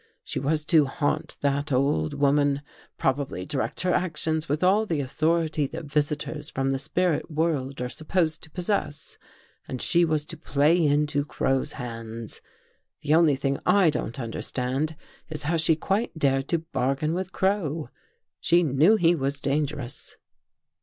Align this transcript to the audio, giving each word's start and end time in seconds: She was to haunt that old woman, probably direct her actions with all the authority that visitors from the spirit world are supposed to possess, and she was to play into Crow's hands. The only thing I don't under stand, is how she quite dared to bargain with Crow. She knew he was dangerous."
She 0.23 0.39
was 0.39 0.65
to 0.65 0.85
haunt 0.87 1.37
that 1.41 1.71
old 1.71 2.15
woman, 2.15 2.63
probably 2.97 3.45
direct 3.45 3.81
her 3.81 3.93
actions 3.93 4.49
with 4.49 4.63
all 4.63 4.83
the 4.87 4.99
authority 4.99 5.67
that 5.67 5.85
visitors 5.85 6.49
from 6.49 6.71
the 6.71 6.79
spirit 6.79 7.29
world 7.29 7.79
are 7.81 7.87
supposed 7.87 8.41
to 8.41 8.49
possess, 8.49 9.19
and 9.67 9.79
she 9.79 10.03
was 10.03 10.25
to 10.25 10.37
play 10.37 10.83
into 10.87 11.23
Crow's 11.23 11.73
hands. 11.73 12.41
The 13.03 13.13
only 13.13 13.35
thing 13.35 13.59
I 13.63 13.91
don't 13.91 14.19
under 14.19 14.41
stand, 14.41 14.95
is 15.29 15.43
how 15.43 15.57
she 15.57 15.75
quite 15.75 16.17
dared 16.17 16.47
to 16.47 16.57
bargain 16.57 17.13
with 17.13 17.31
Crow. 17.31 17.89
She 18.39 18.63
knew 18.63 18.95
he 18.95 19.13
was 19.13 19.39
dangerous." 19.39 20.17